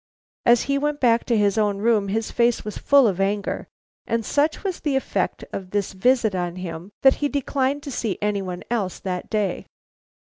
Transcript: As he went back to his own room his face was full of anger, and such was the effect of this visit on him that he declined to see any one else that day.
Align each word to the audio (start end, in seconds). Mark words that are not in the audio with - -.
As 0.47 0.63
he 0.63 0.79
went 0.79 0.99
back 0.99 1.25
to 1.25 1.37
his 1.37 1.59
own 1.59 1.77
room 1.77 2.07
his 2.07 2.31
face 2.31 2.65
was 2.65 2.79
full 2.79 3.07
of 3.07 3.21
anger, 3.21 3.67
and 4.07 4.25
such 4.25 4.63
was 4.63 4.79
the 4.79 4.95
effect 4.95 5.43
of 5.53 5.69
this 5.69 5.93
visit 5.93 6.33
on 6.33 6.55
him 6.55 6.91
that 7.03 7.17
he 7.21 7.29
declined 7.29 7.83
to 7.83 7.91
see 7.91 8.17
any 8.19 8.41
one 8.41 8.63
else 8.71 8.97
that 8.97 9.29
day. 9.29 9.67